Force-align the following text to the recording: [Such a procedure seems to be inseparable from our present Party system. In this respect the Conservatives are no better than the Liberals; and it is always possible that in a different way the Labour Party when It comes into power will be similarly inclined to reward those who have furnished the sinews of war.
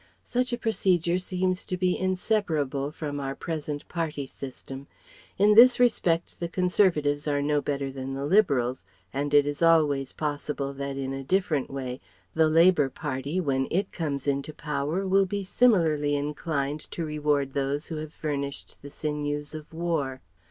[Such 0.23 0.51
a 0.51 0.57
procedure 0.57 1.19
seems 1.19 1.63
to 1.63 1.77
be 1.77 1.95
inseparable 1.95 2.89
from 2.91 3.19
our 3.19 3.35
present 3.35 3.87
Party 3.87 4.25
system. 4.25 4.87
In 5.37 5.53
this 5.53 5.79
respect 5.79 6.39
the 6.39 6.49
Conservatives 6.49 7.27
are 7.27 7.39
no 7.39 7.61
better 7.61 7.91
than 7.91 8.15
the 8.15 8.25
Liberals; 8.25 8.83
and 9.13 9.31
it 9.31 9.45
is 9.45 9.61
always 9.61 10.11
possible 10.11 10.73
that 10.73 10.97
in 10.97 11.13
a 11.13 11.23
different 11.23 11.69
way 11.69 12.01
the 12.33 12.49
Labour 12.49 12.89
Party 12.89 13.39
when 13.39 13.67
It 13.69 13.91
comes 13.91 14.25
into 14.27 14.53
power 14.55 15.07
will 15.07 15.27
be 15.27 15.43
similarly 15.43 16.15
inclined 16.15 16.89
to 16.89 17.05
reward 17.05 17.53
those 17.53 17.85
who 17.85 17.97
have 17.97 18.11
furnished 18.11 18.79
the 18.81 18.89
sinews 18.89 19.53
of 19.53 19.71
war. 19.71 20.21